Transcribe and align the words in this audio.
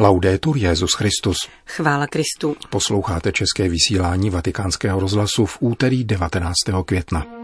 Laudetur 0.00 0.56
Jezus 0.56 0.94
Christus. 0.94 1.36
Chvála 1.66 2.06
Kristu. 2.06 2.56
Posloucháte 2.70 3.32
české 3.32 3.68
vysílání 3.68 4.30
Vatikánského 4.30 5.00
rozhlasu 5.00 5.46
v 5.46 5.56
úterý 5.60 6.04
19. 6.04 6.54
května. 6.84 7.37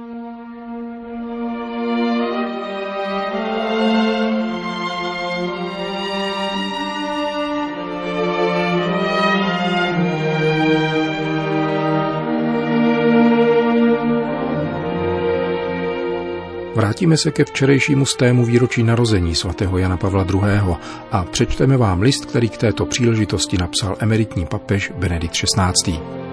Vrátíme 17.04 17.16
se 17.16 17.30
ke 17.30 17.44
včerejšímu 17.44 18.06
stému 18.06 18.44
výročí 18.44 18.82
narození 18.82 19.34
svatého 19.34 19.78
Jana 19.78 19.96
Pavla 19.96 20.26
II. 20.32 20.76
a 21.10 21.24
přečteme 21.24 21.76
vám 21.76 22.02
list, 22.02 22.24
který 22.24 22.48
k 22.48 22.56
této 22.56 22.86
příležitosti 22.86 23.56
napsal 23.60 23.96
emeritní 23.98 24.46
papež 24.46 24.92
Benedikt 24.98 25.34
XVI. 25.34 26.23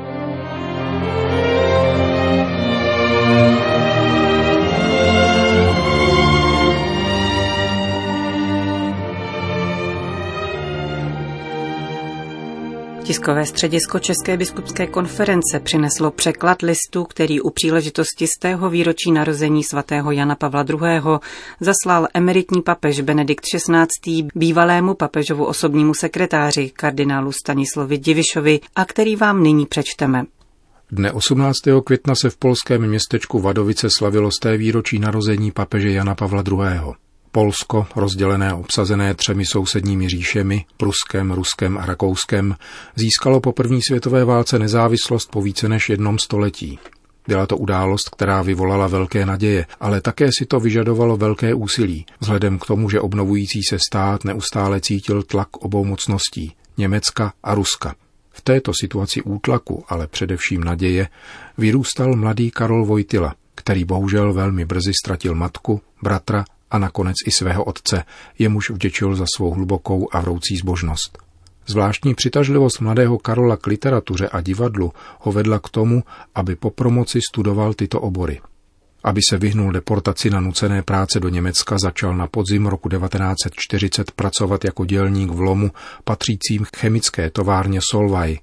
Tiskové 13.12 13.46
středisko 13.46 14.00
České 14.00 14.38
biskupské 14.38 14.88
konference 14.88 15.60
přineslo 15.60 16.12
překlad 16.12 16.62
listu, 16.62 17.04
který 17.04 17.42
u 17.42 17.50
příležitosti 17.50 18.28
z 18.28 18.40
tého 18.40 18.70
výročí 18.70 19.12
narození 19.12 19.64
svatého 19.64 20.12
Jana 20.12 20.36
Pavla 20.36 20.66
II. 20.70 20.80
zaslal 21.60 22.08
emeritní 22.14 22.62
papež 22.62 23.02
Benedikt 23.02 23.46
XVI. 23.46 24.28
bývalému 24.36 24.94
papežovu 24.94 25.46
osobnímu 25.46 25.94
sekretáři 25.94 26.70
kardinálu 26.70 27.32
Stanislovi 27.32 27.98
Divišovi 27.98 28.60
a 28.76 28.86
který 28.86 29.16
vám 29.16 29.44
nyní 29.44 29.66
přečteme. 29.66 30.24
Dne 30.92 31.12
18. 31.12 31.58
května 31.84 32.16
se 32.16 32.30
v 32.30 32.38
polském 32.38 32.88
městečku 32.88 33.40
Vadovice 33.40 33.90
slavilo 33.90 34.32
z 34.32 34.40
té 34.40 34.58
výročí 34.58 35.00
narození 35.00 35.52
papeže 35.52 35.92
Jana 35.92 36.16
Pavla 36.16 36.44
II. 36.48 36.94
Polsko, 37.34 37.88
rozdělené 37.96 38.52
a 38.52 38.56
obsazené 38.56 39.14
třemi 39.14 39.46
sousedními 39.46 40.10
říšemi, 40.10 40.66
Pruskem, 40.78 41.32
Ruskem 41.32 41.78
a 41.78 41.86
Rakouskem, 41.86 42.56
získalo 42.96 43.40
po 43.40 43.52
první 43.52 43.82
světové 43.82 44.26
válce 44.26 44.60
nezávislost 44.60 45.32
po 45.32 45.42
více 45.42 45.70
než 45.70 45.90
jednom 45.90 46.20
století. 46.20 46.80
Byla 47.28 47.46
to 47.46 47.58
událost, 47.58 48.10
která 48.10 48.42
vyvolala 48.42 48.88
velké 48.88 49.26
naděje, 49.26 49.66
ale 49.80 50.02
také 50.02 50.30
si 50.40 50.46
to 50.46 50.60
vyžadovalo 50.60 51.18
velké 51.18 51.54
úsilí, 51.54 52.06
vzhledem 52.20 52.60
k 52.60 52.66
tomu, 52.66 52.90
že 52.90 53.00
obnovující 53.00 53.64
se 53.64 53.78
stát 53.90 54.24
neustále 54.24 54.82
cítil 54.82 55.24
tlak 55.24 55.58
obou 55.58 55.86
mocností, 55.86 56.54
Německa 56.78 57.34
a 57.44 57.56
Ruska. 57.56 57.96
V 58.32 58.42
této 58.42 58.72
situaci 58.82 59.22
útlaku, 59.22 59.84
ale 59.88 60.08
především 60.08 60.64
naděje, 60.64 61.08
vyrůstal 61.58 62.16
mladý 62.16 62.52
Karol 62.52 62.86
Vojtila, 62.86 63.36
který 63.56 63.86
bohužel 63.86 64.34
velmi 64.34 64.66
brzy 64.66 64.92
ztratil 65.04 65.36
matku, 65.36 65.82
bratra 66.02 66.46
a 66.72 66.78
nakonec 66.80 67.16
i 67.28 67.32
svého 67.32 67.64
otce, 67.64 68.04
jemuž 68.40 68.70
vděčil 68.70 69.16
za 69.16 69.26
svou 69.36 69.52
hlubokou 69.52 70.08
a 70.12 70.20
vroucí 70.20 70.58
zbožnost. 70.58 71.18
Zvláštní 71.68 72.16
přitažlivost 72.16 72.82
mladého 72.82 73.18
Karola 73.18 73.58
k 73.58 73.68
literatuře 73.68 74.30
a 74.30 74.42
divadlu 74.42 74.94
ho 75.20 75.32
vedla 75.32 75.60
k 75.60 75.70
tomu, 75.70 76.04
aby 76.36 76.56
po 76.56 76.70
promoci 76.70 77.20
studoval 77.32 77.74
tyto 77.74 78.02
obory. 78.02 78.42
Aby 79.04 79.22
se 79.30 79.38
vyhnul 79.38 79.72
deportaci 79.72 80.30
na 80.30 80.40
nucené 80.40 80.82
práce 80.82 81.20
do 81.20 81.30
Německa, 81.30 81.78
začal 81.82 82.16
na 82.16 82.28
podzim 82.28 82.66
roku 82.66 82.90
1940 82.90 84.12
pracovat 84.12 84.66
jako 84.66 84.86
dělník 84.86 85.32
v 85.32 85.40
lomu 85.40 85.72
patřícím 86.04 86.66
k 86.72 86.78
chemické 86.78 87.30
továrně 87.30 87.80
Solvay, 87.92 88.40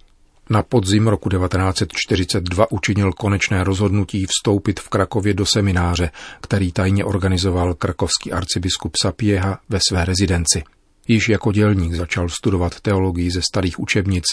na 0.51 0.63
podzim 0.63 1.09
roku 1.09 1.29
1942 1.29 2.73
učinil 2.73 3.13
konečné 3.13 3.65
rozhodnutí 3.65 4.27
vstoupit 4.27 4.81
v 4.81 4.89
Krakově 4.89 5.35
do 5.35 5.47
semináře, 5.47 6.11
který 6.41 6.73
tajně 6.73 7.05
organizoval 7.05 7.75
krakovský 7.75 8.33
arcibiskup 8.33 8.93
Sapieha 9.03 9.61
ve 9.69 9.79
své 9.89 10.05
rezidenci. 10.05 10.63
Již 11.09 11.29
jako 11.29 11.53
dělník 11.53 11.95
začal 11.95 12.29
studovat 12.29 12.81
teologii 12.81 13.31
ze 13.31 13.43
starých 13.43 13.81
učebnic, 13.81 14.25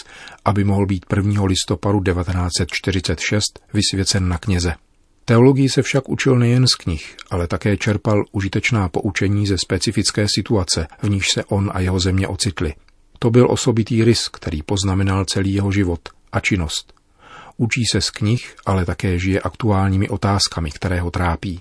aby 0.44 0.64
mohl 0.64 0.86
být 0.86 1.06
1. 1.16 1.44
listopadu 1.44 2.00
1946 2.00 3.44
vysvěcen 3.72 4.28
na 4.28 4.38
kněze. 4.38 4.74
Teologii 5.24 5.68
se 5.68 5.82
však 5.82 6.08
učil 6.08 6.38
nejen 6.38 6.66
z 6.66 6.74
knih, 6.74 7.16
ale 7.30 7.46
také 7.46 7.76
čerpal 7.76 8.24
užitečná 8.32 8.88
poučení 8.88 9.46
ze 9.46 9.58
specifické 9.58 10.26
situace, 10.34 10.86
v 11.02 11.08
níž 11.08 11.26
se 11.34 11.44
on 11.44 11.70
a 11.74 11.80
jeho 11.80 12.00
země 12.00 12.28
ocitli– 12.28 12.74
to 13.18 13.30
byl 13.30 13.50
osobitý 13.50 14.04
rys, 14.04 14.28
který 14.28 14.62
poznamenal 14.62 15.24
celý 15.24 15.54
jeho 15.54 15.72
život 15.72 16.00
a 16.32 16.40
činnost. 16.40 16.92
Učí 17.56 17.84
se 17.92 18.00
z 18.00 18.10
knih, 18.10 18.54
ale 18.66 18.84
také 18.84 19.18
žije 19.18 19.40
aktuálními 19.40 20.08
otázkami, 20.08 20.70
které 20.70 21.00
ho 21.00 21.10
trápí. 21.10 21.60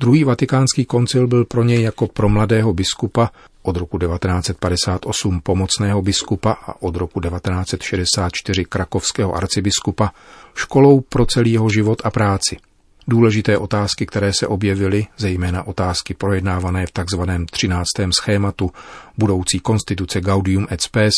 Druhý 0.00 0.24
vatikánský 0.24 0.84
koncil 0.84 1.26
byl 1.26 1.44
pro 1.44 1.64
něj 1.64 1.82
jako 1.82 2.06
pro 2.06 2.28
mladého 2.28 2.72
biskupa 2.72 3.30
od 3.62 3.76
roku 3.76 3.98
1958 3.98 5.40
pomocného 5.40 6.02
biskupa 6.02 6.52
a 6.52 6.82
od 6.82 6.96
roku 6.96 7.20
1964 7.20 8.64
krakovského 8.64 9.34
arcibiskupa 9.34 10.12
školou 10.54 11.00
pro 11.00 11.26
celý 11.26 11.52
jeho 11.52 11.70
život 11.70 12.02
a 12.04 12.10
práci– 12.10 12.56
Důležité 13.10 13.58
otázky, 13.58 14.06
které 14.06 14.32
se 14.32 14.46
objevily, 14.46 15.06
zejména 15.16 15.66
otázky 15.66 16.14
projednávané 16.14 16.86
v 16.86 16.92
tzv. 16.92 17.20
13. 17.50 17.88
schématu 18.10 18.70
budoucí 19.18 19.60
konstituce 19.60 20.20
Gaudium 20.20 20.66
et 20.70 20.80
Spes, 20.80 21.14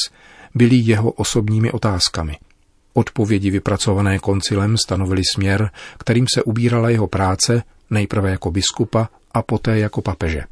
byly 0.55 0.77
jeho 0.77 1.11
osobními 1.11 1.73
otázkami. 1.73 2.37
Odpovědi 2.95 3.51
vypracované 3.51 4.19
koncilem 4.19 4.77
stanovily 4.79 5.23
směr, 5.35 5.71
kterým 5.99 6.27
se 6.35 6.43
ubírala 6.43 6.91
jeho 6.91 7.07
práce, 7.07 7.63
nejprve 7.91 8.31
jako 8.31 8.51
biskupa 8.51 9.09
a 9.35 9.43
poté 9.43 9.79
jako 9.79 10.03
papeže. 10.03 10.43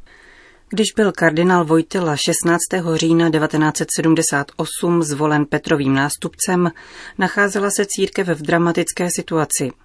Když 0.70 0.86
byl 0.96 1.12
kardinál 1.12 1.64
Vojtila 1.64 2.16
16. 2.16 2.60
října 2.94 3.30
1978 3.30 5.02
zvolen 5.02 5.46
Petrovým 5.46 5.94
nástupcem, 5.94 6.70
nacházela 7.18 7.70
se 7.70 7.86
církev 7.88 8.28
v 8.28 8.42
dramatické 8.42 9.08
situaci– 9.16 9.70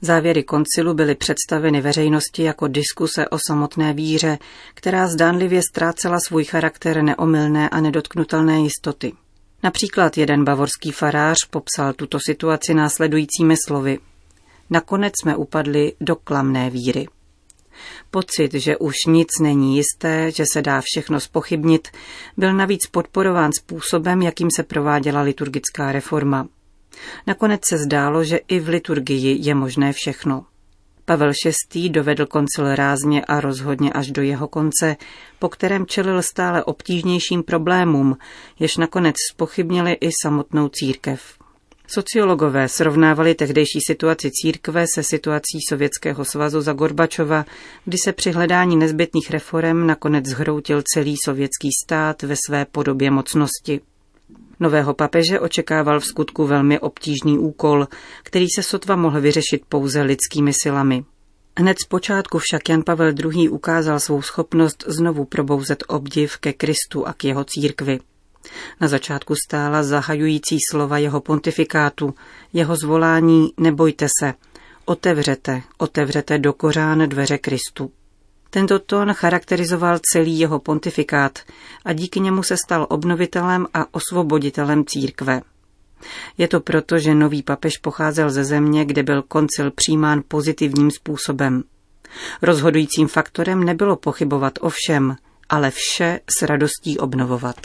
Závěry 0.00 0.42
koncilu 0.42 0.94
byly 0.94 1.14
představeny 1.14 1.80
veřejnosti 1.80 2.42
jako 2.42 2.68
diskuse 2.68 3.28
o 3.28 3.38
samotné 3.46 3.92
víře, 3.92 4.38
která 4.74 5.08
zdánlivě 5.08 5.62
ztrácela 5.70 6.18
svůj 6.26 6.44
charakter 6.44 7.02
neomylné 7.02 7.68
a 7.68 7.80
nedotknutelné 7.80 8.60
jistoty. 8.60 9.12
Například 9.62 10.18
jeden 10.18 10.44
bavorský 10.44 10.92
farář 10.92 11.36
popsal 11.50 11.92
tuto 11.92 12.18
situaci 12.26 12.74
následujícími 12.74 13.54
slovy. 13.66 13.98
Nakonec 14.70 15.12
jsme 15.22 15.36
upadli 15.36 15.92
do 16.00 16.16
klamné 16.16 16.70
víry. 16.70 17.08
Pocit, 18.10 18.54
že 18.54 18.76
už 18.76 18.94
nic 19.06 19.28
není 19.40 19.76
jisté, 19.76 20.30
že 20.30 20.44
se 20.52 20.62
dá 20.62 20.80
všechno 20.84 21.20
spochybnit, 21.20 21.88
byl 22.36 22.52
navíc 22.52 22.86
podporován 22.86 23.50
způsobem, 23.58 24.22
jakým 24.22 24.48
se 24.56 24.62
prováděla 24.62 25.20
liturgická 25.20 25.92
reforma. 25.92 26.48
Nakonec 27.26 27.60
se 27.68 27.78
zdálo, 27.78 28.24
že 28.24 28.36
i 28.36 28.60
v 28.60 28.68
liturgii 28.68 29.38
je 29.48 29.54
možné 29.54 29.92
všechno. 29.92 30.44
Pavel 31.04 31.32
VI. 31.74 31.88
dovedl 31.88 32.26
koncil 32.26 32.74
rázně 32.74 33.24
a 33.24 33.40
rozhodně 33.40 33.92
až 33.92 34.10
do 34.10 34.22
jeho 34.22 34.48
konce, 34.48 34.96
po 35.38 35.48
kterém 35.48 35.86
čelil 35.86 36.22
stále 36.22 36.64
obtížnějším 36.64 37.42
problémům, 37.42 38.16
jež 38.58 38.76
nakonec 38.76 39.16
spochybnili 39.32 39.92
i 39.92 40.08
samotnou 40.22 40.68
církev. 40.68 41.38
Sociologové 41.88 42.68
srovnávali 42.68 43.34
tehdejší 43.34 43.78
situaci 43.86 44.30
církve 44.30 44.84
se 44.94 45.02
situací 45.02 45.58
Sovětského 45.68 46.24
svazu 46.24 46.60
za 46.60 46.72
Gorbačova, 46.72 47.44
kdy 47.84 47.98
se 48.04 48.12
při 48.12 48.32
hledání 48.32 48.76
nezbytných 48.76 49.30
reform 49.30 49.86
nakonec 49.86 50.26
zhroutil 50.26 50.82
celý 50.94 51.14
sovětský 51.24 51.68
stát 51.84 52.22
ve 52.22 52.34
své 52.46 52.64
podobě 52.64 53.10
mocnosti. 53.10 53.80
Nového 54.60 54.94
papeže 54.94 55.40
očekával 55.40 56.00
v 56.00 56.06
skutku 56.06 56.46
velmi 56.46 56.80
obtížný 56.80 57.38
úkol, 57.38 57.86
který 58.22 58.46
se 58.56 58.62
sotva 58.62 58.96
mohl 58.96 59.20
vyřešit 59.20 59.62
pouze 59.68 60.02
lidskými 60.02 60.52
silami. 60.62 61.04
Hned 61.58 61.76
z 61.84 61.86
počátku 61.86 62.38
však 62.38 62.68
Jan 62.68 62.82
Pavel 62.82 63.12
II. 63.24 63.48
ukázal 63.48 64.00
svou 64.00 64.22
schopnost 64.22 64.84
znovu 64.86 65.24
probouzet 65.24 65.84
obdiv 65.88 66.36
ke 66.36 66.52
Kristu 66.52 67.06
a 67.06 67.12
k 67.12 67.24
jeho 67.24 67.44
církvi. 67.44 67.98
Na 68.80 68.88
začátku 68.88 69.34
stála 69.46 69.82
zahajující 69.82 70.58
slova 70.70 70.98
jeho 70.98 71.20
pontifikátu, 71.20 72.14
jeho 72.52 72.76
zvolání 72.76 73.52
nebojte 73.56 74.06
se, 74.20 74.34
otevřete, 74.84 75.62
otevřete 75.78 76.38
do 76.38 76.52
kořán 76.52 77.08
dveře 77.08 77.38
Kristu. 77.38 77.90
Tento 78.50 78.78
tón 78.78 79.12
charakterizoval 79.12 79.98
celý 80.12 80.38
jeho 80.38 80.58
pontifikát 80.58 81.38
a 81.84 81.92
díky 81.92 82.20
němu 82.20 82.42
se 82.42 82.56
stal 82.56 82.86
obnovitelem 82.90 83.66
a 83.74 83.94
osvoboditelem 83.94 84.84
církve. 84.84 85.40
Je 86.38 86.48
to 86.48 86.60
proto, 86.60 86.98
že 86.98 87.14
nový 87.14 87.42
papež 87.42 87.78
pocházel 87.78 88.30
ze 88.30 88.44
země, 88.44 88.84
kde 88.84 89.02
byl 89.02 89.22
koncil 89.22 89.70
přijímán 89.70 90.22
pozitivním 90.28 90.90
způsobem. 90.90 91.62
Rozhodujícím 92.42 93.08
faktorem 93.08 93.64
nebylo 93.64 93.96
pochybovat 93.96 94.52
o 94.60 94.68
všem, 94.70 95.16
ale 95.48 95.70
vše 95.70 96.20
s 96.38 96.42
radostí 96.42 96.98
obnovovat. 96.98 97.56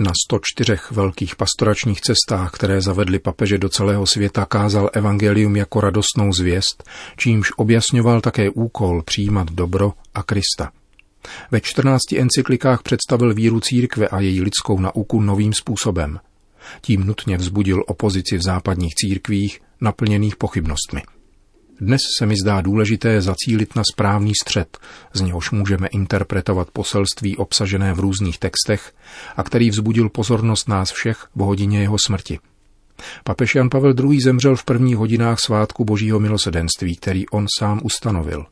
Na 0.00 0.12
104 0.26 0.76
velkých 0.90 1.36
pastoračních 1.36 2.00
cestách, 2.00 2.50
které 2.52 2.80
zavedly 2.80 3.18
papeže 3.18 3.58
do 3.58 3.68
celého 3.68 4.06
světa, 4.06 4.46
kázal 4.46 4.90
evangelium 4.92 5.56
jako 5.56 5.80
radostnou 5.80 6.32
zvěst, 6.32 6.84
čímž 7.16 7.52
objasňoval 7.56 8.20
také 8.20 8.50
úkol 8.50 9.02
přijímat 9.02 9.50
dobro 9.50 9.92
a 10.14 10.22
Krista. 10.22 10.70
Ve 11.50 11.60
14 11.60 12.12
encyklikách 12.12 12.82
představil 12.82 13.34
víru 13.34 13.60
církve 13.60 14.08
a 14.08 14.20
její 14.20 14.40
lidskou 14.40 14.80
nauku 14.80 15.20
novým 15.20 15.52
způsobem. 15.52 16.20
Tím 16.80 17.04
nutně 17.04 17.36
vzbudil 17.36 17.84
opozici 17.86 18.36
v 18.38 18.42
západních 18.42 18.94
církvích, 18.94 19.60
naplněných 19.80 20.36
pochybnostmi. 20.36 21.02
Dnes 21.80 22.00
se 22.18 22.26
mi 22.26 22.34
zdá 22.42 22.60
důležité 22.60 23.20
zacílit 23.20 23.76
na 23.76 23.82
správný 23.92 24.32
střed, 24.42 24.78
z 25.12 25.20
něhož 25.20 25.50
můžeme 25.50 25.86
interpretovat 25.86 26.70
poselství 26.70 27.36
obsažené 27.36 27.94
v 27.94 28.00
různých 28.00 28.38
textech 28.38 28.92
a 29.36 29.42
který 29.42 29.70
vzbudil 29.70 30.08
pozornost 30.08 30.68
nás 30.68 30.92
všech 30.92 31.26
v 31.34 31.40
hodině 31.40 31.80
jeho 31.80 31.96
smrti. 32.06 32.38
Papež 33.24 33.54
Jan 33.54 33.70
Pavel 33.70 33.94
II. 34.10 34.20
zemřel 34.20 34.56
v 34.56 34.64
prvních 34.64 34.96
hodinách 34.96 35.40
svátku 35.40 35.84
Božího 35.84 36.20
milosedenství, 36.20 36.96
který 36.96 37.28
on 37.28 37.46
sám 37.58 37.80
ustanovil. 37.82 38.46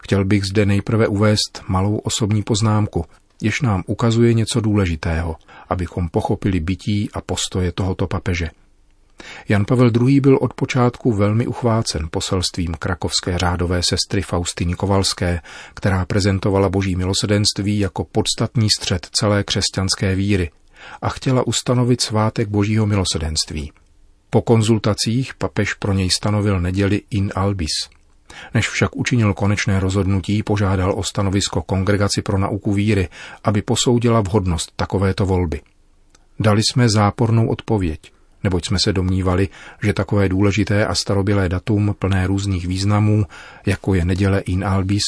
Chtěl 0.00 0.24
bych 0.24 0.44
zde 0.44 0.66
nejprve 0.66 1.08
uvést 1.08 1.62
malou 1.68 1.96
osobní 1.96 2.42
poznámku, 2.42 3.04
jež 3.42 3.60
nám 3.60 3.82
ukazuje 3.86 4.34
něco 4.34 4.60
důležitého, 4.60 5.36
abychom 5.68 6.08
pochopili 6.08 6.60
bytí 6.60 7.10
a 7.14 7.20
postoje 7.20 7.72
tohoto 7.72 8.06
papeže– 8.06 8.50
Jan 9.48 9.64
Pavel 9.64 9.90
II. 10.00 10.20
byl 10.20 10.38
od 10.40 10.54
počátku 10.54 11.12
velmi 11.12 11.46
uchvácen 11.46 12.08
poselstvím 12.10 12.74
krakovské 12.78 13.38
řádové 13.38 13.82
sestry 13.82 14.22
Faustiny 14.22 14.74
Kovalské, 14.74 15.40
která 15.74 16.04
prezentovala 16.04 16.68
boží 16.68 16.96
milosedenství 16.96 17.78
jako 17.78 18.04
podstatný 18.04 18.68
střed 18.78 19.06
celé 19.12 19.44
křesťanské 19.44 20.14
víry 20.14 20.50
a 21.02 21.08
chtěla 21.08 21.46
ustanovit 21.46 22.00
svátek 22.00 22.48
božího 22.48 22.86
milosedenství. 22.86 23.72
Po 24.30 24.42
konzultacích 24.42 25.34
papež 25.34 25.74
pro 25.74 25.92
něj 25.92 26.10
stanovil 26.10 26.60
neděli 26.60 27.02
in 27.10 27.32
albis. 27.34 27.72
Než 28.54 28.68
však 28.68 28.96
učinil 28.96 29.34
konečné 29.34 29.80
rozhodnutí, 29.80 30.42
požádal 30.42 30.92
o 30.96 31.02
stanovisko 31.02 31.62
Kongregaci 31.62 32.22
pro 32.22 32.38
nauku 32.38 32.72
víry, 32.72 33.08
aby 33.44 33.62
posoudila 33.62 34.20
vhodnost 34.20 34.72
takovéto 34.76 35.26
volby. 35.26 35.60
Dali 36.40 36.62
jsme 36.62 36.88
zápornou 36.88 37.48
odpověď 37.48 38.12
neboť 38.44 38.66
jsme 38.66 38.78
se 38.84 38.92
domnívali, 38.92 39.48
že 39.82 39.92
takové 39.92 40.28
důležité 40.28 40.86
a 40.86 40.94
starobilé 40.94 41.48
datum 41.48 41.94
plné 41.98 42.26
různých 42.26 42.66
významů, 42.66 43.26
jako 43.66 43.94
je 43.94 44.04
neděle 44.04 44.40
in 44.40 44.64
albis, 44.64 45.02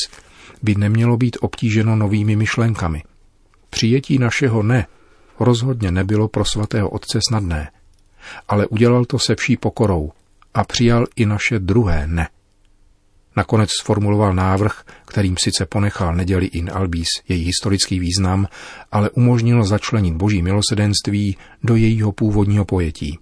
by 0.62 0.74
nemělo 0.74 1.16
být 1.16 1.36
obtíženo 1.40 1.96
novými 1.96 2.36
myšlenkami. 2.36 3.02
Přijetí 3.70 4.18
našeho 4.18 4.62
ne 4.62 4.86
rozhodně 5.40 5.90
nebylo 5.90 6.28
pro 6.28 6.44
svatého 6.44 6.90
otce 6.90 7.18
snadné, 7.28 7.70
ale 8.48 8.66
udělal 8.66 9.04
to 9.04 9.18
se 9.18 9.34
vší 9.34 9.56
pokorou 9.56 10.12
a 10.54 10.64
přijal 10.64 11.06
i 11.16 11.26
naše 11.26 11.58
druhé 11.58 12.06
ne. 12.06 12.28
Nakonec 13.36 13.70
sformuloval 13.80 14.34
návrh, 14.34 14.82
kterým 15.04 15.34
sice 15.38 15.66
ponechal 15.66 16.14
neděli 16.14 16.46
in 16.46 16.70
albis 16.74 17.08
její 17.28 17.44
historický 17.44 17.98
význam, 17.98 18.48
ale 18.92 19.10
umožnil 19.10 19.64
začlenit 19.64 20.14
boží 20.14 20.42
milosedenství 20.42 21.36
do 21.62 21.76
jejího 21.76 22.12
původního 22.12 22.64
pojetí. 22.64 23.18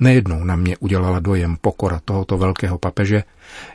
Nejednou 0.00 0.44
na 0.44 0.56
mě 0.56 0.76
udělala 0.76 1.18
dojem 1.18 1.56
pokora 1.60 2.00
tohoto 2.04 2.38
velkého 2.38 2.78
papeže, 2.78 3.22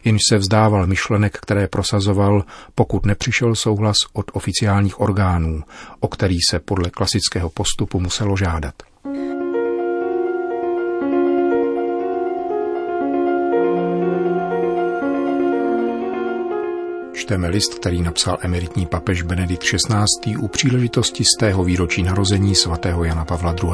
jenž 0.04 0.22
se 0.30 0.38
vzdával 0.38 0.88
myšlenek, 0.88 1.38
které 1.42 1.68
prosazoval, 1.68 2.44
pokud 2.76 3.06
nepřišel 3.06 3.56
souhlas 3.56 3.96
od 4.14 4.26
oficiálních 4.34 5.00
orgánů, 5.00 5.64
o 6.00 6.08
který 6.08 6.38
se 6.50 6.60
podle 6.60 6.90
klasického 6.90 7.50
postupu 7.50 8.00
muselo 8.00 8.38
žádat. 8.38 8.76
Čteme 17.26 17.48
list, 17.48 17.74
který 17.74 18.02
napsal 18.02 18.38
emeritní 18.42 18.86
papež 18.86 19.22
Benedikt 19.22 19.64
XVI. 19.64 20.38
u 20.38 20.48
příležitosti 20.48 21.24
z 21.24 21.40
tého 21.40 21.64
výročí 21.64 22.04
narození 22.04 22.56
svatého 22.56 23.04
Jana 23.04 23.26
Pavla 23.26 23.56
II. 23.64 23.72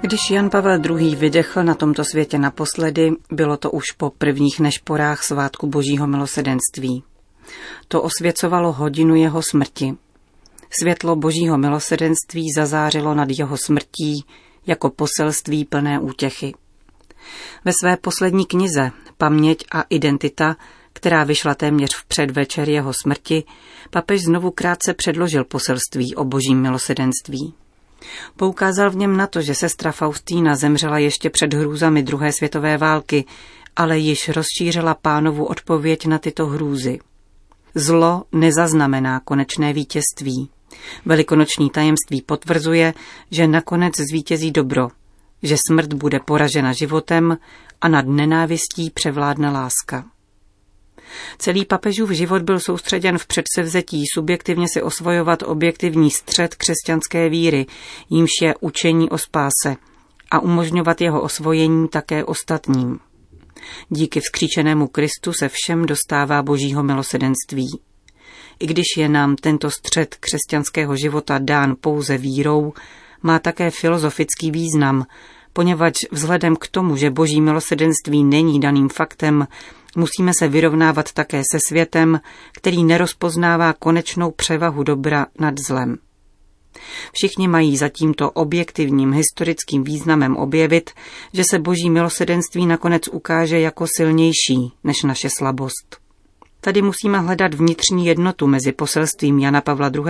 Když 0.00 0.20
Jan 0.30 0.50
Pavel 0.50 0.80
II. 0.98 1.16
vydechl 1.16 1.62
na 1.62 1.74
tomto 1.74 2.04
světě 2.04 2.38
naposledy, 2.38 3.10
bylo 3.32 3.56
to 3.56 3.70
už 3.70 3.84
po 3.96 4.10
prvních 4.10 4.60
nešporách 4.60 5.22
svátku 5.22 5.66
Božího 5.66 6.06
milosedenství. 6.06 7.02
To 7.88 8.02
osvěcovalo 8.02 8.72
hodinu 8.72 9.14
jeho 9.14 9.42
smrti. 9.42 9.96
Světlo 10.70 11.16
Božího 11.16 11.58
milosedenství 11.58 12.46
zazářilo 12.56 13.14
nad 13.14 13.28
jeho 13.38 13.56
smrtí 13.56 14.24
jako 14.66 14.90
poselství 14.90 15.64
plné 15.64 15.98
útěchy. 15.98 16.54
Ve 17.64 17.72
své 17.80 17.96
poslední 17.96 18.46
knize 18.46 18.90
Paměť 19.18 19.64
a 19.72 19.82
identita, 19.82 20.56
která 20.92 21.24
vyšla 21.24 21.54
téměř 21.54 21.94
v 21.94 22.04
předvečer 22.04 22.68
jeho 22.68 22.92
smrti, 23.02 23.44
papež 23.90 24.20
znovu 24.22 24.50
krátce 24.50 24.94
předložil 24.94 25.44
poselství 25.44 26.14
o 26.14 26.24
božím 26.24 26.60
milosedenství. 26.60 27.54
Poukázal 28.36 28.90
v 28.90 28.96
něm 28.96 29.16
na 29.16 29.26
to, 29.26 29.42
že 29.42 29.54
sestra 29.54 29.92
Faustína 29.92 30.56
zemřela 30.56 30.98
ještě 30.98 31.30
před 31.30 31.54
hrůzami 31.54 32.02
druhé 32.02 32.32
světové 32.32 32.78
války, 32.78 33.24
ale 33.76 33.98
již 33.98 34.28
rozšířila 34.28 34.94
pánovu 34.94 35.44
odpověď 35.44 36.06
na 36.06 36.18
tyto 36.18 36.46
hrůzy. 36.46 36.98
Zlo 37.78 38.24
nezaznamená 38.32 39.20
konečné 39.20 39.72
vítězství. 39.72 40.50
Velikonoční 41.06 41.70
tajemství 41.70 42.22
potvrzuje, 42.22 42.94
že 43.30 43.46
nakonec 43.46 43.94
zvítězí 44.10 44.50
dobro, 44.50 44.88
že 45.42 45.56
smrt 45.68 45.92
bude 45.92 46.20
poražena 46.20 46.72
životem 46.72 47.38
a 47.80 47.88
nad 47.88 48.06
nenávistí 48.06 48.90
převládne 48.90 49.50
láska. 49.50 50.04
Celý 51.38 51.64
papežův 51.64 52.10
život 52.10 52.42
byl 52.42 52.60
soustředěn 52.60 53.18
v 53.18 53.26
předsevzetí 53.26 54.04
subjektivně 54.14 54.66
si 54.72 54.82
osvojovat 54.82 55.42
objektivní 55.42 56.10
střed 56.10 56.54
křesťanské 56.54 57.28
víry, 57.28 57.66
jímž 58.10 58.30
je 58.42 58.54
učení 58.60 59.10
o 59.10 59.18
spáse, 59.18 59.76
a 60.30 60.38
umožňovat 60.38 61.00
jeho 61.00 61.22
osvojení 61.22 61.88
také 61.88 62.24
ostatním. 62.24 62.98
Díky 63.88 64.20
vzkříčenému 64.20 64.86
Kristu 64.88 65.32
se 65.32 65.48
všem 65.52 65.86
dostává 65.86 66.42
božího 66.42 66.82
milosedenství. 66.82 67.66
I 68.60 68.66
když 68.66 68.86
je 68.96 69.08
nám 69.08 69.36
tento 69.36 69.70
střed 69.70 70.16
křesťanského 70.20 70.96
života 70.96 71.38
dán 71.38 71.74
pouze 71.80 72.18
vírou, 72.18 72.72
má 73.22 73.38
také 73.38 73.70
filozofický 73.70 74.50
význam, 74.50 75.06
poněvadž 75.52 75.96
vzhledem 76.12 76.56
k 76.56 76.68
tomu, 76.68 76.96
že 76.96 77.10
boží 77.10 77.40
milosedenství 77.40 78.24
není 78.24 78.60
daným 78.60 78.88
faktem, 78.88 79.46
musíme 79.96 80.32
se 80.38 80.48
vyrovnávat 80.48 81.12
také 81.12 81.42
se 81.52 81.58
světem, 81.68 82.20
který 82.52 82.84
nerozpoznává 82.84 83.72
konečnou 83.72 84.30
převahu 84.30 84.82
dobra 84.82 85.26
nad 85.38 85.54
zlem. 85.66 85.98
Všichni 87.12 87.48
mají 87.48 87.76
za 87.76 87.88
tímto 87.88 88.30
objektivním 88.30 89.12
historickým 89.12 89.84
významem 89.84 90.36
objevit, 90.36 90.90
že 91.32 91.42
se 91.50 91.58
boží 91.58 91.90
milosedenství 91.90 92.66
nakonec 92.66 93.08
ukáže 93.08 93.60
jako 93.60 93.86
silnější 93.96 94.72
než 94.84 95.02
naše 95.02 95.28
slabost. 95.38 96.06
Tady 96.60 96.82
musíme 96.82 97.18
hledat 97.20 97.54
vnitřní 97.54 98.06
jednotu 98.06 98.46
mezi 98.46 98.72
poselstvím 98.72 99.38
Jana 99.38 99.60
Pavla 99.60 99.90
II. 99.94 100.04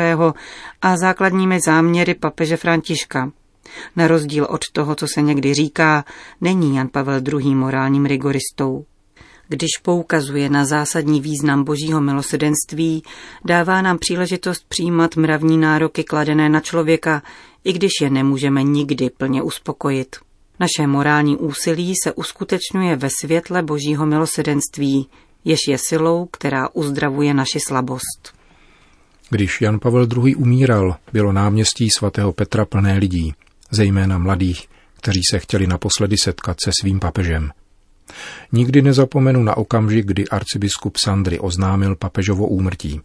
a 0.83 0.97
základními 0.97 1.61
záměry 1.61 2.15
papeže 2.15 2.57
Františka. 2.57 3.33
Na 3.97 4.09
rozdíl 4.09 4.47
od 4.51 4.61
toho, 4.73 4.95
co 4.95 5.07
se 5.15 5.23
někdy 5.23 5.55
říká, 5.55 6.05
není 6.41 6.77
Jan 6.77 6.89
Pavel 6.89 7.21
II. 7.33 7.55
morálním 7.55 8.07
rigoristou. 8.07 8.85
Když 9.49 9.69
poukazuje 9.83 10.51
na 10.51 10.65
zásadní 10.65 11.21
význam 11.21 11.65
božího 11.65 12.01
milosedenství, 12.01 13.03
dává 13.45 13.83
nám 13.83 13.99
příležitost 13.99 14.65
přijímat 14.69 15.17
mravní 15.17 15.59
nároky 15.59 16.05
kladené 16.05 16.49
na 16.49 16.61
člověka, 16.61 17.23
i 17.65 17.73
když 17.73 17.93
je 18.03 18.11
nemůžeme 18.11 18.63
nikdy 18.63 19.11
plně 19.11 19.43
uspokojit. 19.43 20.17
Naše 20.61 20.87
morální 20.87 21.37
úsilí 21.37 21.95
se 22.05 22.13
uskutečňuje 22.13 22.97
ve 22.97 23.09
světle 23.21 23.63
božího 23.63 24.07
milosedenství, 24.07 25.09
jež 25.45 25.59
je 25.69 25.79
silou, 25.79 26.27
která 26.27 26.69
uzdravuje 26.73 27.35
naši 27.35 27.59
slabost. 27.67 28.35
Když 29.31 29.61
Jan 29.61 29.79
Pavel 29.79 30.07
II. 30.25 30.35
umíral, 30.35 30.97
bylo 31.13 31.33
náměstí 31.33 31.91
svatého 31.91 32.33
Petra 32.33 32.65
plné 32.65 32.99
lidí, 32.99 33.35
zejména 33.71 34.19
mladých, 34.19 34.69
kteří 34.95 35.21
se 35.31 35.39
chtěli 35.39 35.67
naposledy 35.67 36.17
setkat 36.19 36.57
se 36.65 36.71
svým 36.81 37.01
papežem. 37.01 37.51
Nikdy 38.53 38.83
nezapomenu 38.83 39.43
na 39.43 39.57
okamžik, 39.57 40.07
kdy 40.07 40.29
arcibiskup 40.29 40.97
Sandry 40.97 41.39
oznámil 41.39 41.97
papežovo 41.97 42.47
úmrtí. 42.47 43.01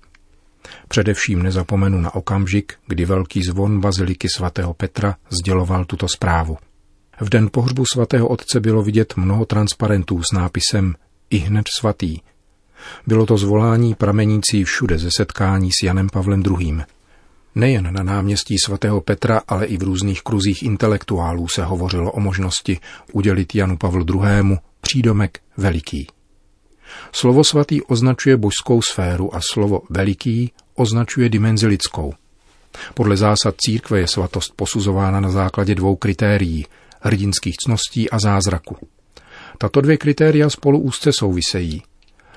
Především 0.88 1.44
nezapomenu 1.44 2.02
na 2.02 2.16
okamžik, 2.16 2.74
kdy 2.88 3.06
velký 3.06 3.44
zvon 3.44 3.80
baziliky 3.80 4.28
svatého 4.36 4.74
Petra 4.74 5.16
sděloval 5.30 5.86
tuto 5.86 6.08
zprávu. 6.08 6.58
V 7.22 7.30
den 7.30 7.50
pohřbu 7.52 7.84
svatého 7.94 8.28
otce 8.28 8.60
bylo 8.60 8.84
vidět 8.84 9.14
mnoho 9.18 9.46
transparentů 9.46 10.22
s 10.24 10.36
nápisem 10.36 10.96
I 11.30 11.38
hned 11.38 11.66
svatý. 11.80 12.18
Bylo 13.08 13.26
to 13.26 13.38
zvolání 13.38 13.96
pramenící 13.96 14.64
všude 14.64 14.98
ze 14.98 15.10
setkání 15.18 15.70
s 15.72 15.84
Janem 15.84 16.10
Pavlem 16.10 16.44
II. 16.60 16.82
Nejen 17.56 17.94
na 17.94 18.04
náměstí 18.04 18.56
svatého 18.66 19.02
Petra, 19.02 19.42
ale 19.48 19.66
i 19.66 19.78
v 19.78 19.84
různých 19.84 20.22
kruzích 20.22 20.64
intelektuálů 20.64 21.48
se 21.48 21.64
hovořilo 21.64 22.12
o 22.12 22.20
možnosti 22.20 22.80
udělit 23.14 23.56
Janu 23.56 23.78
Pavlu 23.78 24.06
II. 24.10 24.58
Přídomek 24.82 25.40
veliký. 25.58 26.08
Slovo 27.12 27.44
svatý 27.44 27.82
označuje 27.82 28.38
božskou 28.38 28.82
sféru 28.82 29.36
a 29.36 29.40
slovo 29.52 29.82
veliký 29.90 30.52
označuje 30.76 31.30
dimenzi 31.30 31.68
lidskou. 31.68 32.14
Podle 32.94 33.18
zásad 33.18 33.56
církve 33.58 34.00
je 34.00 34.08
svatost 34.08 34.54
posuzována 34.56 35.20
na 35.20 35.30
základě 35.30 35.76
dvou 35.76 35.96
kritérií– 35.96 36.66
hrdinských 37.02 37.56
cností 37.58 38.10
a 38.10 38.20
zázraku. 38.20 38.78
Tato 39.58 39.82
dvě 39.82 39.98
kritéria 39.98 40.50
spolu 40.50 40.80
úzce 40.80 41.12
souvisejí. 41.14 41.84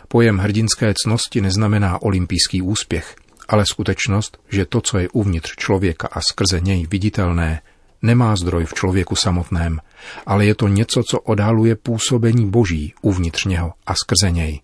Pojem 0.08 0.38
hrdinské 0.38 0.94
cnosti 1.02 1.40
neznamená 1.40 2.02
olympijský 2.02 2.62
úspěch, 2.62 3.14
ale 3.48 3.64
skutečnost, 3.70 4.38
že 4.48 4.64
to, 4.64 4.80
co 4.80 4.98
je 4.98 5.08
uvnitř 5.08 5.56
člověka 5.56 6.08
a 6.12 6.20
skrze 6.20 6.60
něj 6.60 6.86
viditelné, 6.86 7.62
nemá 8.04 8.36
zdroj 8.36 8.64
v 8.64 8.74
člověku 8.74 9.16
samotném, 9.16 9.80
ale 10.26 10.46
je 10.46 10.54
to 10.54 10.68
něco, 10.68 11.02
co 11.02 11.20
odhaluje 11.20 11.76
působení 11.76 12.50
boží 12.50 12.94
uvnitř 13.02 13.44
něho 13.44 13.72
a 13.86 13.94
skrze 13.94 14.30
něj. 14.30 14.60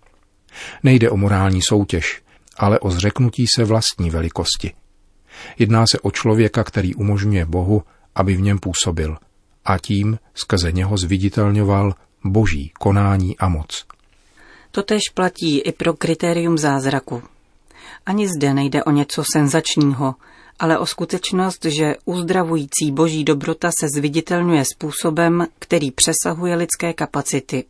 Nejde 0.82 1.10
o 1.10 1.16
morální 1.16 1.60
soutěž, 1.68 2.22
ale 2.56 2.78
o 2.78 2.90
zřeknutí 2.90 3.44
se 3.56 3.64
vlastní 3.64 4.10
velikosti. 4.10 4.72
Jedná 5.58 5.84
se 5.92 5.98
o 6.00 6.10
člověka, 6.10 6.64
který 6.64 6.94
umožňuje 6.94 7.46
Bohu, 7.46 7.82
aby 8.14 8.36
v 8.36 8.40
něm 8.40 8.58
působil 8.58 9.16
a 9.64 9.78
tím 9.78 10.18
skrze 10.34 10.72
něho 10.72 10.96
zviditelňoval 10.96 11.94
boží 12.24 12.72
konání 12.78 13.38
a 13.38 13.48
moc. 13.48 13.86
Totež 14.70 15.00
platí 15.14 15.58
i 15.58 15.72
pro 15.72 15.94
kritérium 15.94 16.58
zázraku. 16.58 17.22
Ani 18.06 18.28
zde 18.28 18.54
nejde 18.54 18.84
o 18.84 18.90
něco 18.90 19.22
senzačního, 19.32 20.14
ale 20.58 20.78
o 20.78 20.86
skutečnost, 20.86 21.64
že 21.64 21.94
uzdravující 22.04 22.90
boží 22.92 23.24
dobrota 23.24 23.70
se 23.80 23.88
zviditelňuje 23.96 24.64
způsobem, 24.64 25.46
který 25.58 25.90
přesahuje 25.90 26.54
lidské 26.54 26.92
kapacity. 26.92 27.64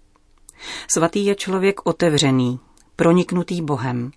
Svatý 0.95 1.27
je 1.27 1.35
člověk 1.35 1.87
otevřený, 1.87 2.59
proniknutý 2.97 3.63
Bohem. 3.63 4.11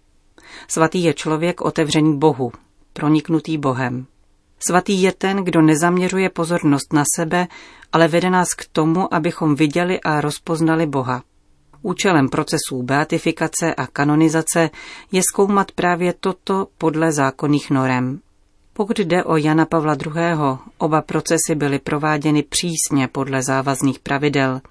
Svatý 0.68 1.04
je 1.04 1.14
člověk 1.14 1.62
otevřený 1.62 2.18
Bohu, 2.18 2.52
proniknutý 2.94 3.58
Bohem. 3.58 4.06
Svatý 4.68 5.02
je 5.02 5.12
ten, 5.12 5.38
kdo 5.38 5.62
nezaměřuje 5.62 6.30
pozornost 6.30 6.94
na 6.94 7.04
sebe, 7.16 7.48
ale 7.92 8.08
vede 8.08 8.30
nás 8.30 8.54
k 8.54 8.66
tomu, 8.72 9.14
abychom 9.14 9.56
viděli 9.56 10.02
a 10.02 10.22
rozpoznali 10.22 10.86
Boha. 10.86 11.24
Účelem 11.82 12.30
procesů 12.30 12.84
beatifikace 12.84 13.76
a 13.76 13.88
kanonizace 13.88 14.70
je 15.12 15.22
zkoumat 15.32 15.72
právě 15.72 16.14
toto 16.20 16.68
podle 16.78 17.12
zákonných 17.12 17.72
norem. 17.72 18.20
Pokud 18.74 19.00
jde 19.00 19.24
o 19.24 19.38
Jana 19.38 19.66
Pavla 19.66 19.94
II., 20.06 20.14
oba 20.78 21.02
procesy 21.02 21.56
byly 21.56 21.80
prováděny 21.80 22.44
přísně 22.44 23.08
podle 23.08 23.44
závazných 23.44 24.00
pravidel. 24.00 24.62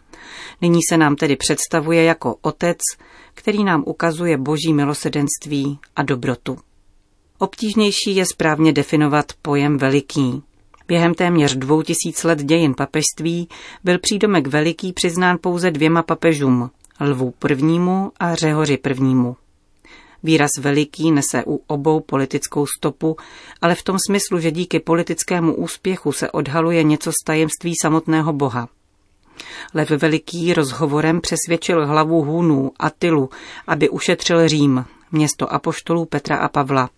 Nyní 0.60 0.78
se 0.88 0.96
nám 0.96 1.16
tedy 1.16 1.36
představuje 1.36 2.02
jako 2.02 2.36
otec, 2.42 2.78
který 3.34 3.64
nám 3.64 3.82
ukazuje 3.86 4.36
boží 4.36 4.72
milosedenství 4.72 5.78
a 5.96 6.02
dobrotu. 6.02 6.58
Obtížnější 7.38 8.16
je 8.16 8.26
správně 8.26 8.72
definovat 8.72 9.32
pojem 9.42 9.78
veliký. 9.78 10.42
Během 10.88 11.14
téměř 11.14 11.56
dvou 11.56 11.82
tisíc 11.82 12.24
let 12.24 12.42
dějin 12.42 12.74
papežství 12.74 13.48
byl 13.84 13.98
přídomek 13.98 14.46
veliký 14.46 14.92
přiznán 14.92 15.38
pouze 15.40 15.70
dvěma 15.70 16.02
papežům, 16.02 16.70
Lvu 17.00 17.34
prvnímu 17.38 18.12
a 18.20 18.34
Řehoři 18.34 18.76
prvnímu. 18.76 19.36
Výraz 20.22 20.50
veliký 20.60 21.10
nese 21.10 21.44
u 21.46 21.62
obou 21.66 22.00
politickou 22.00 22.66
stopu, 22.66 23.16
ale 23.62 23.74
v 23.74 23.82
tom 23.82 23.98
smyslu, 24.06 24.40
že 24.40 24.50
díky 24.50 24.80
politickému 24.80 25.54
úspěchu 25.54 26.12
se 26.12 26.30
odhaluje 26.30 26.82
něco 26.82 27.12
z 27.12 27.24
tajemství 27.24 27.72
samotného 27.82 28.32
Boha. 28.32 28.68
Lev 29.74 29.90
Veliký 29.90 30.54
rozhovorem 30.54 31.20
přesvědčil 31.20 31.86
hlavu 31.86 32.22
Hůnů 32.22 32.72
Atilu, 32.78 33.30
aby 33.66 33.88
ušetřil 33.88 34.48
Řím, 34.48 34.84
město 35.12 35.52
apoštolů 35.52 36.04
Petra 36.04 36.36
a 36.36 36.48
Pavla. 36.48 36.90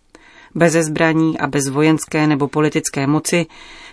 Beze 0.55 0.83
zbraní 0.83 1.39
a 1.39 1.47
bez 1.47 1.69
vojenské 1.69 2.27
nebo 2.27 2.49
politické 2.49 3.07
moci 3.07 3.47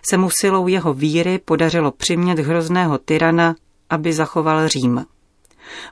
se 0.09 0.17
mu 0.17 0.29
silou 0.39 0.67
jeho 0.67 0.93
víry 0.93 1.39
podařilo 1.39 1.91
přimět 1.91 2.39
hrozného 2.39 2.97
tyrana, 2.97 3.55
aby 3.89 4.13
zachoval 4.13 4.67
Řím. 4.67 5.05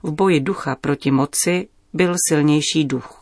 V 0.04 0.12
boji 0.12 0.40
ducha 0.40 0.76
proti 0.82 1.12
moci 1.12 1.68
byl 1.94 2.16
silnější 2.28 2.86
duch. 2.86 3.19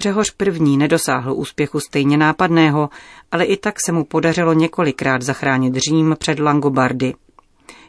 Řehoř 0.00 0.30
první 0.30 0.76
nedosáhl 0.76 1.32
úspěchu 1.32 1.80
stejně 1.80 2.16
nápadného, 2.16 2.90
ale 3.32 3.44
i 3.44 3.56
tak 3.56 3.74
se 3.86 3.92
mu 3.92 4.04
podařilo 4.04 4.52
několikrát 4.52 5.22
zachránit 5.22 5.76
Řím 5.76 6.16
před 6.18 6.38
Langobardy. 6.38 7.14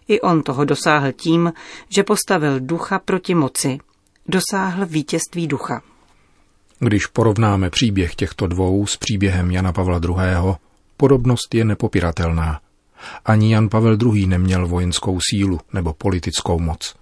I 0.08 0.22
on 0.22 0.44
toho 0.44 0.66
dosáhl 0.66 1.12
tím, 1.12 1.54
že 1.90 2.04
postavil 2.04 2.60
ducha 2.60 3.00
proti 3.00 3.36
moci. 3.36 3.78
Dosáhl 4.28 4.86
vítězství 4.86 5.48
ducha. 5.48 5.82
Když 6.80 7.06
porovnáme 7.06 7.70
příběh 7.70 8.16
těchto 8.16 8.48
dvou 8.48 8.86
s 8.86 8.98
příběhem 8.98 9.52
Jana 9.52 9.72
Pavla 9.72 10.02
II., 10.04 10.56
podobnost 10.98 11.56
je 11.56 11.66
nepopiratelná. 11.66 12.60
Ani 13.26 13.54
Jan 13.54 13.70
Pavel 13.70 13.98
II. 14.02 14.28
neměl 14.28 14.68
vojenskou 14.68 15.20
sílu 15.30 15.60
nebo 15.74 15.94
politickou 15.94 16.60
moc. 16.60 16.96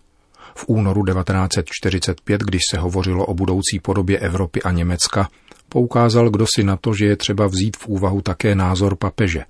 V 0.57 0.65
únoru 0.67 1.05
1945, 1.05 2.41
když 2.41 2.61
se 2.71 2.77
hovořilo 2.77 3.25
o 3.25 3.33
budoucí 3.33 3.79
podobě 3.81 4.19
Evropy 4.19 4.61
a 4.61 4.71
Německa, 4.71 5.29
poukázal 5.69 6.29
kdo 6.29 6.45
si 6.55 6.63
na 6.63 6.77
to, 6.77 6.93
že 6.93 7.05
je 7.05 7.15
třeba 7.15 7.47
vzít 7.47 7.77
v 7.77 7.87
úvahu 7.87 8.21
také 8.21 8.55
názor 8.55 8.95
papeže. 8.95 9.43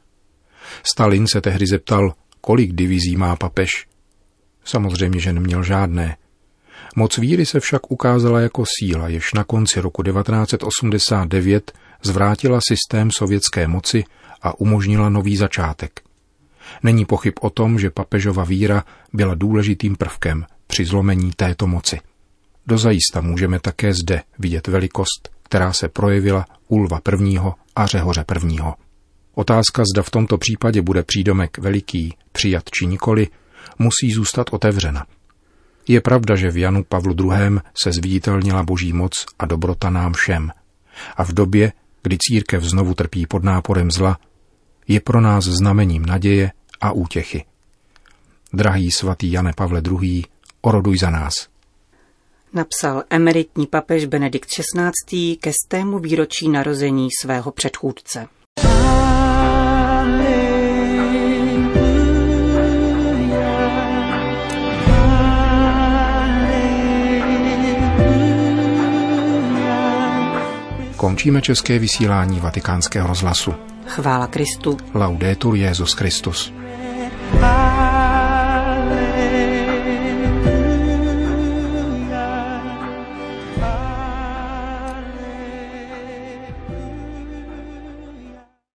Stalin 0.83 1.27
se 1.27 1.41
tehdy 1.41 1.65
zeptal, 1.67 2.13
kolik 2.41 2.73
divizí 2.73 3.15
má 3.15 3.35
papež. 3.35 3.87
Samozřejmě, 4.63 5.19
že 5.19 5.33
neměl 5.33 5.63
žádné. 5.63 6.17
Moc 6.95 7.17
víry 7.17 7.45
se 7.45 7.59
však 7.59 7.91
ukázala 7.91 8.39
jako 8.39 8.63
síla, 8.79 9.07
jež 9.07 9.33
na 9.33 9.43
konci 9.43 9.79
roku 9.79 10.03
1989 10.03 11.71
zvrátila 12.03 12.59
systém 12.67 13.09
sovětské 13.11 13.67
moci 13.67 14.03
a 14.41 14.59
umožnila 14.59 15.09
nový 15.09 15.37
začátek. 15.37 16.01
Není 16.83 17.05
pochyb 17.05 17.33
o 17.41 17.49
tom, 17.49 17.79
že 17.79 17.89
papežova 17.89 18.43
víra 18.43 18.83
byla 19.13 19.35
důležitým 19.35 19.95
prvkem 19.95 20.45
při 20.67 20.85
zlomení 20.85 21.31
této 21.35 21.67
moci. 21.67 21.99
Dozajista 22.67 23.21
můžeme 23.21 23.59
také 23.59 23.93
zde 23.93 24.21
vidět 24.39 24.67
velikost, 24.67 25.29
která 25.43 25.73
se 25.73 25.87
projevila 25.87 26.45
u 26.67 26.77
Lva 26.77 26.99
prvního 27.01 27.55
a 27.75 27.85
Řehoře 27.85 28.23
prvního. 28.23 28.75
Otázka, 29.35 29.83
zda 29.93 30.03
v 30.03 30.09
tomto 30.09 30.37
případě 30.37 30.81
bude 30.81 31.03
přídomek 31.03 31.57
veliký 31.57 32.15
přijat 32.31 32.63
či 32.69 32.85
nikoli, 32.85 33.27
musí 33.79 34.11
zůstat 34.13 34.47
otevřena. 34.51 35.05
Je 35.87 36.01
pravda, 36.01 36.35
že 36.35 36.51
v 36.51 36.57
Janu 36.57 36.83
Pavlu 36.83 37.15
II. 37.19 37.59
se 37.83 37.91
zviditelnila 37.91 38.63
boží 38.63 38.93
moc 38.93 39.25
a 39.39 39.45
dobrota 39.45 39.89
nám 39.89 40.13
všem. 40.13 40.51
A 41.17 41.23
v 41.23 41.33
době, 41.33 41.73
kdy 42.03 42.17
církev 42.19 42.63
znovu 42.63 42.93
trpí 42.93 43.27
pod 43.27 43.43
náporem 43.43 43.91
zla, 43.91 44.17
je 44.87 44.99
pro 44.99 45.21
nás 45.21 45.43
znamením 45.43 46.05
naděje 46.05 46.51
a 46.81 46.91
útěchy. 46.91 47.45
Drahý 48.53 48.91
svatý 48.91 49.31
Jane 49.31 49.53
Pavle 49.55 49.81
II., 50.01 50.23
oroduj 50.67 50.97
za 50.97 51.09
nás. 51.09 51.47
Napsal 52.53 53.03
emeritní 53.09 53.67
papež 53.67 54.05
Benedikt 54.05 54.49
XVI. 54.49 55.35
ke 55.35 55.51
stému 55.65 55.99
výročí 55.99 56.49
narození 56.49 57.09
svého 57.21 57.51
předchůdce. 57.51 58.27
Končíme 70.97 71.41
české 71.41 71.79
vysílání 71.79 72.39
vatikánského 72.39 73.07
rozhlasu. 73.07 73.53
Chvála 73.85 74.27
Kristu. 74.27 74.77
Laudetur 74.93 75.55
Jezus 75.55 75.93
Christus. 75.93 76.53